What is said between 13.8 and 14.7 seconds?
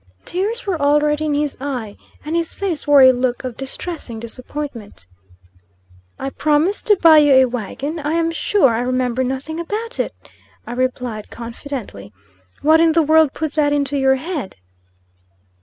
your head?"